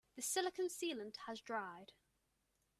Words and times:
The 0.15 0.23
silicon 0.23 0.67
sealant 0.69 1.15
has 1.27 1.41
dried. 1.41 1.91